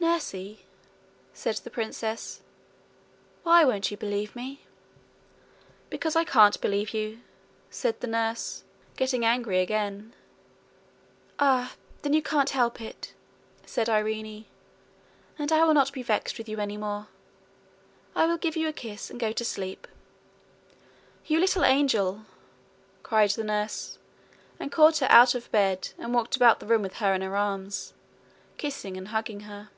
'Nursie,' 0.00 0.64
said 1.32 1.56
the 1.58 1.70
princess, 1.70 2.40
'why 3.44 3.64
won't 3.64 3.90
you 3.90 3.96
believe 3.96 4.34
me?' 4.36 4.64
'Because 5.90 6.14
I 6.16 6.22
can't 6.24 6.60
believe 6.60 6.92
you,' 6.94 7.20
said 7.70 8.00
the 8.00 8.06
nurse, 8.08 8.62
getting 8.96 9.24
angry 9.24 9.60
again. 9.60 10.14
'Ah! 11.38 11.74
then, 12.02 12.12
you 12.12 12.22
can't 12.22 12.50
help 12.50 12.80
it,' 12.80 13.12
said 13.66 13.88
Irene, 13.88 14.44
'and 15.38 15.50
I 15.52 15.64
will 15.64 15.74
not 15.74 15.92
be 15.92 16.02
vexed 16.02 16.36
with 16.38 16.48
you 16.48 16.58
any 16.58 16.76
more. 16.76 17.08
I 18.16 18.26
will 18.26 18.38
give 18.38 18.56
you 18.56 18.66
a 18.68 18.72
kiss 18.72 19.10
and 19.10 19.20
go 19.20 19.32
to 19.32 19.44
sleep.' 19.44 19.86
'You 21.26 21.38
little 21.40 21.64
angel!' 21.64 22.24
cried 23.02 23.30
the 23.30 23.44
nurse, 23.44 23.98
and 24.60 24.72
caught 24.72 24.98
her 24.98 25.10
out 25.10 25.34
of 25.36 25.50
bed, 25.52 25.90
and 25.98 26.12
walked 26.14 26.34
about 26.36 26.58
the 26.60 26.66
room 26.66 26.82
with 26.82 26.94
her 26.94 27.14
in 27.14 27.20
her 27.22 27.36
arms, 27.36 27.94
kissing 28.58 28.96
and 28.96 29.08
hugging 29.08 29.40
her. 29.40 29.70